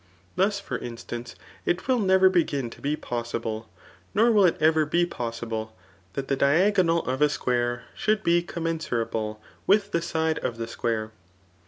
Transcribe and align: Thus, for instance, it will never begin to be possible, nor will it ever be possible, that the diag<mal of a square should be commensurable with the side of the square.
Thus, 0.35 0.59
for 0.59 0.79
instance, 0.79 1.35
it 1.63 1.87
will 1.87 1.99
never 1.99 2.27
begin 2.27 2.71
to 2.71 2.81
be 2.81 2.95
possible, 2.95 3.69
nor 4.15 4.31
will 4.31 4.45
it 4.47 4.57
ever 4.59 4.83
be 4.83 5.05
possible, 5.05 5.77
that 6.13 6.27
the 6.27 6.35
diag<mal 6.35 7.05
of 7.07 7.21
a 7.21 7.29
square 7.29 7.83
should 7.95 8.23
be 8.23 8.41
commensurable 8.41 9.39
with 9.67 9.91
the 9.91 10.01
side 10.01 10.39
of 10.39 10.57
the 10.57 10.65
square. 10.65 11.11